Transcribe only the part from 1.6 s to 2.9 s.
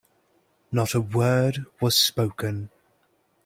was spoken.